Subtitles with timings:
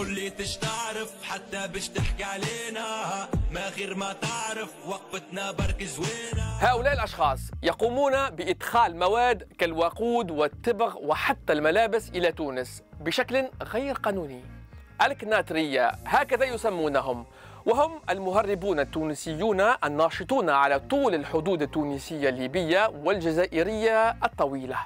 [0.00, 2.84] قل لي تش تعرف حتى بش تحكي علينا.
[3.50, 6.42] ما غير ما تعرف وقفتنا برك زوينة.
[6.60, 14.44] هؤلاء الأشخاص يقومون بإدخال مواد كالوقود والتبغ وحتى الملابس إلى تونس بشكل غير قانوني.
[15.02, 17.26] الكناترية هكذا يسمونهم
[17.66, 24.78] وهم المهربون التونسيون الناشطون على طول الحدود التونسية الليبية والجزائرية الطويلة.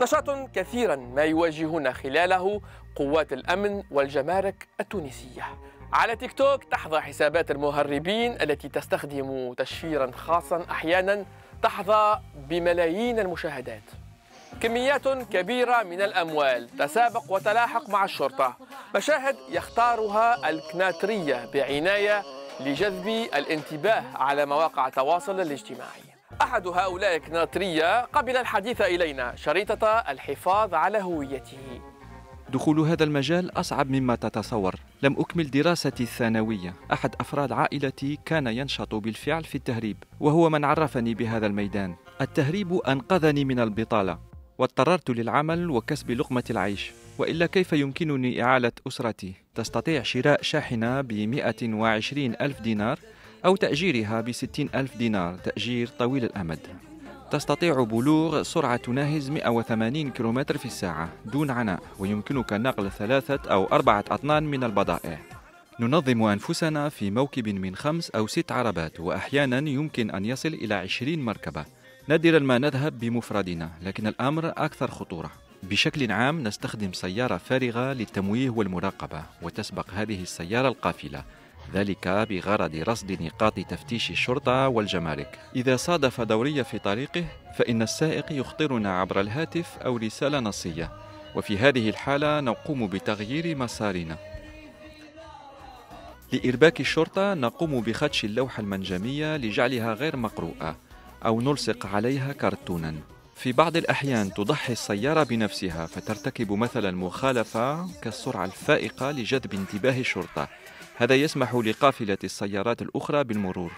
[0.00, 2.60] نشاط كثيرا ما يواجهون خلاله
[2.96, 5.46] قوات الأمن والجمارك التونسية.
[5.92, 11.24] على تيك توك تحظى حسابات المهربين التي تستخدم تشفيرا خاصا أحيانا
[11.62, 13.82] تحظى بملايين المشاهدات.
[14.60, 18.56] كميات كبيرة من الأموال تسابق وتلاحق مع الشرطة.
[18.94, 22.22] مشاهد يختارها الكناترية بعناية
[22.60, 26.09] لجذب الانتباه على مواقع التواصل الاجتماعي.
[26.42, 31.80] أحد هؤلاء الكناترية قبل الحديث إلينا شريطة الحفاظ على هويته.
[32.52, 34.74] دخول هذا المجال أصعب مما تتصور.
[35.02, 36.74] لم أكمل دراستي الثانوية.
[36.92, 41.94] أحد أفراد عائلتي كان ينشط بالفعل في التهريب وهو من عرفني بهذا الميدان.
[42.20, 44.18] التهريب أنقذني من البطالة
[44.58, 46.92] واضطررت للعمل وكسب لقمة العيش.
[47.18, 52.98] وإلا كيف يمكنني إعالة أسرتي؟ تستطيع شراء شاحنة ب 120 ألف دينار
[53.44, 56.58] أو تأجيرها ب 60 ألف دينار تأجير طويل الأمد.
[57.30, 64.04] تستطيع بلوغ سرعة تناهز 180 كم في الساعة دون عناء ويمكنك نقل ثلاثة أو أربعة
[64.10, 65.18] أطنان من البضائع.
[65.80, 71.22] ننظم أنفسنا في موكب من خمس أو ست عربات وأحيانا يمكن أن يصل إلى عشرين
[71.22, 71.64] مركبة.
[72.08, 75.30] نادرا ما نذهب بمفردنا لكن الأمر أكثر خطورة.
[75.62, 81.24] بشكل عام نستخدم سيارة فارغة للتمويه والمراقبة وتسبق هذه السيارة القافلة.
[81.74, 85.38] ذلك بغرض رصد نقاط تفتيش الشرطة والجمارك.
[85.56, 87.24] إذا صادف دورية في طريقه
[87.56, 90.90] فإن السائق يخطرنا عبر الهاتف أو رسالة نصية.
[91.34, 94.16] وفي هذه الحالة نقوم بتغيير مسارنا.
[96.32, 100.76] لإرباك الشرطة نقوم بخدش اللوحة المنجمية لجعلها غير مقروءة
[101.26, 102.94] أو نلصق عليها كرتونا.
[103.34, 110.48] في بعض الأحيان تضحي السيارة بنفسها فترتكب مثلا مخالفة كالسرعة الفائقة لجذب انتباه الشرطة.
[111.00, 113.72] هذا يسمح لقافلة السيارات الأخرى بالمرور.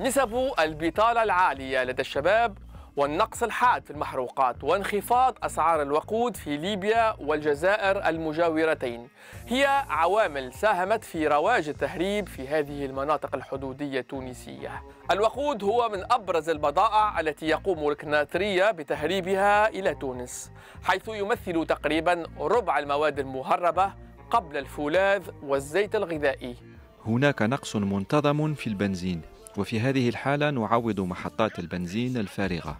[0.00, 2.58] نسب البطالة العالية لدى الشباب
[2.96, 9.08] والنقص الحاد في المحروقات وانخفاض أسعار الوقود في ليبيا والجزائر المجاورتين.
[9.46, 14.82] هي عوامل ساهمت في رواج التهريب في هذه المناطق الحدودية التونسية.
[15.10, 20.50] الوقود هو من أبرز البضائع التي يقوم الكناترية بتهريبها إلى تونس
[20.82, 23.92] حيث يمثل تقريبا ربع المواد المهربة
[24.30, 26.54] قبل الفولاذ والزيت الغذائي.
[27.06, 29.20] هناك نقص منتظم في البنزين
[29.56, 32.78] وفي هذه الحالة نعوض محطات البنزين الفارغة.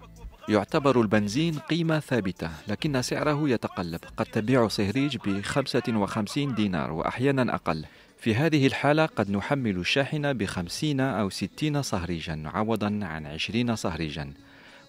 [0.49, 4.01] يعتبر البنزين قيمة ثابتة لكن سعره يتقلب.
[4.17, 7.85] قد تبيع صهريج ب 55 دينار وأحيانا أقل.
[8.19, 14.33] في هذه الحالة قد نحمل الشاحنة بخمسين أو ستين صهريجا عوضا عن عشرين صهريجا.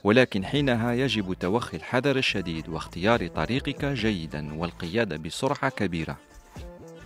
[0.03, 6.17] ولكن حينها يجب توخي الحذر الشديد واختيار طريقك جيدا والقيادة بسرعة كبيرة.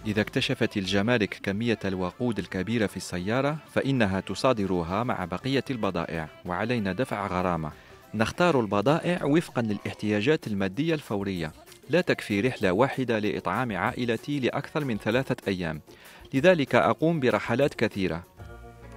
[0.08, 7.28] إذا اكتشفت الجمارك كمية الوقود الكبيرة في السيارة فإنها تصادرها مع بقية البضائع وعلينا دفع
[7.28, 7.72] غرامة.
[8.14, 11.52] نختار البضائع وفقا للاحتياجات المادية الفورية.
[11.90, 15.82] لا تكفي رحلة واحدة لإطعام عائلتي لأكثر من ثلاثة أيام.
[16.34, 18.24] لذلك أقوم برحلات كثيرة.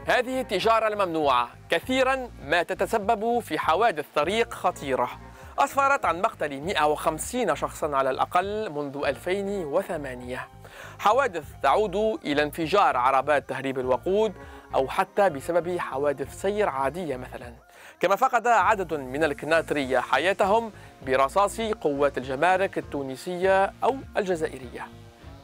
[0.06, 1.48] هذه التجارة الممنوعة.
[1.70, 5.10] كثيرا ما تتسبب في حوادث طريق خطيرة.
[5.58, 10.57] أسفرت عن مقتل 150 شخصا على الأقل منذ 2008
[10.98, 14.32] حوادث تعود إلى انفجار عربات تهريب الوقود
[14.74, 17.52] أو حتى بسبب حوادث سير عادية مثلا.
[18.00, 20.72] كما فقد عدد من الكناترية حياتهم
[21.06, 24.86] برصاص قوات الجمارك التونسية أو الجزائرية.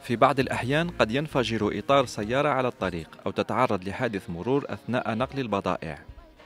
[0.03, 5.39] في بعض الأحيان قد ينفجر إطار سيارة على الطريق أو تتعرض لحادث مرور أثناء نقل
[5.39, 5.97] البضائع.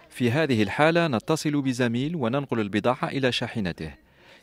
[0.09, 3.91] في هذه الحالة نتصل بزميل وننقل البضاعة إلى شاحنته.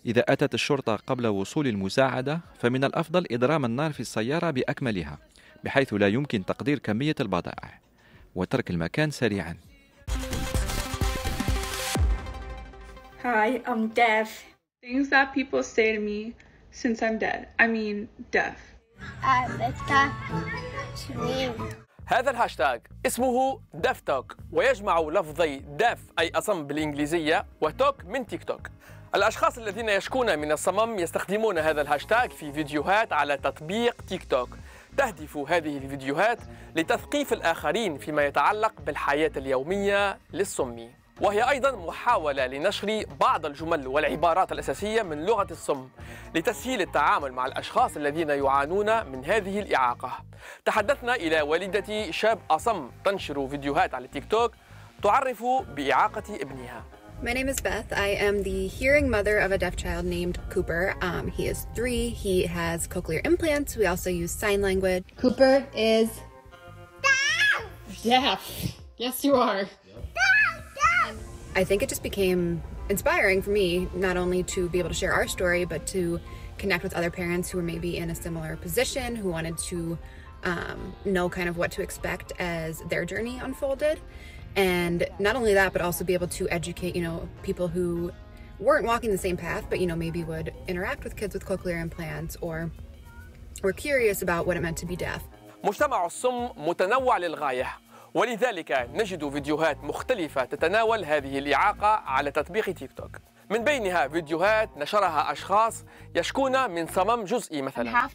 [0.06, 5.18] إذا أتت الشرطة قبل وصول المساعدة فمن الأفضل إضرام النار في السيارة بأكملها
[5.64, 7.80] بحيث لا يمكن تقدير كمية البضائع
[8.34, 9.56] وترك المكان سريعا
[13.22, 14.44] Hi, I'm deaf.
[14.82, 16.34] Things that people say to me
[16.70, 17.48] since I'm dead.
[17.58, 18.56] I mean, deaf.
[22.08, 28.44] هذا الهاشتاج اسمه Deaf Tok ويجمع لفظي deaf أي أصم بالإنجليزية و Tok من تيك
[28.44, 28.68] توك.
[29.14, 34.48] الأشخاص الذين يشكون من الصمم يستخدمون هذا الهاشتاج في فيديوهات على تطبيق تيك توك.
[34.96, 36.38] تهدف هذه الفيديوهات
[36.76, 40.90] لتثقيف الآخرين فيما يتعلق بالحياة اليومية للصمي.
[41.20, 45.88] وهي أيضا محاولة لنشر بعض الجمل والعبارات الأساسية من لغة الصم
[46.34, 50.12] لتسهيل التعامل مع الأشخاص الذين يعانون من هذه الإعاقة
[50.64, 54.52] تحدثنا إلى والدة شاب أصم تنشر فيديوهات على تيك توك
[55.02, 55.44] تعرف
[55.76, 56.82] بإعاقة ابنها
[57.22, 57.94] My name is Beth.
[57.94, 60.94] I am the hearing mother of a deaf child named Cooper.
[61.00, 62.10] Um, he is three.
[62.10, 63.74] He has cochlear implants.
[63.74, 65.02] We also use sign language.
[65.16, 66.10] Cooper is
[68.02, 68.42] deaf.
[68.98, 69.64] Yes, you are.
[71.55, 75.13] I think it just became inspiring for me, not only to be able to share
[75.13, 76.19] our story, but to
[76.57, 79.97] connect with other parents who were maybe in a similar position, who wanted to
[80.43, 83.99] um, know kind of what to expect as their journey unfolded.
[84.55, 88.11] And not only that, but also be able to educate, you know, people who
[88.59, 91.81] weren't walking the same path, but, you know, maybe would interact with kids with cochlear
[91.81, 92.71] implants or
[93.63, 95.23] were curious about what it meant to be deaf.
[95.63, 97.67] مجتمع الصم متنوع للغاية
[98.16, 103.16] ولذلك نجد فيديوهات مختلفة تتناول هذه الإعاقة على تطبيق تيك توك.
[103.50, 105.84] من بينها فيديوهات نشرها أشخاص
[106.14, 108.08] يشكون من صمم جزئي مثلا.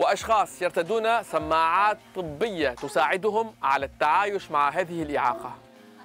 [0.00, 5.54] وأشخاص يرتدون سماعات طبية تساعدهم على التعايش مع هذه الإعاقة.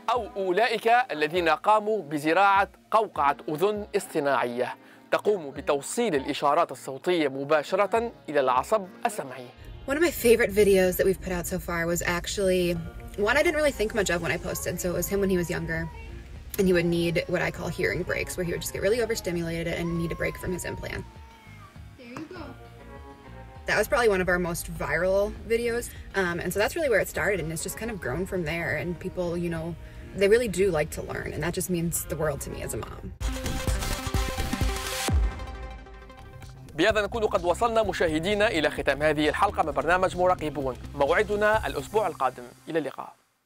[0.09, 4.75] أو أولئك الذين قاموا بزراعة قوقعة أذن اصطناعية.
[5.11, 9.47] تقوم بتوصيل الإشارات الصوتية مباشرة إلى العصب السمعي.
[9.87, 12.77] One of my favorite videos that we've put out so far was actually
[13.17, 14.79] one I didn't really think much of when I posted.
[14.79, 15.89] So it was him when he was younger.
[16.59, 19.01] And he would need what I call hearing breaks, where he would just get really
[19.01, 21.03] overstimulated and need a break from his implant.
[21.97, 22.43] There you go.
[23.65, 25.89] That was probably one of our most viral videos.
[26.13, 27.39] Um, and so that's really where it started.
[27.39, 28.75] And it's just kind of grown from there.
[28.77, 29.75] And people, you know,
[30.15, 31.33] they really do like to learn.
[31.33, 33.13] And that just means the world to me as a mom.
[36.75, 42.43] بهذا نكون قد وصلنا مشاهدينا إلى ختام هذه الحلقة من برنامج مراقبون موعدنا الأسبوع القادم.
[42.69, 43.13] إلى اللقاء.